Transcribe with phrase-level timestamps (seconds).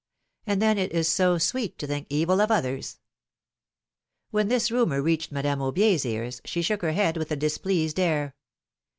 [0.47, 2.97] And then it is so sweet to think evil of others!
[4.31, 8.35] When this rumor reached Madame AubiePs ears, she shook her head with a displeased air.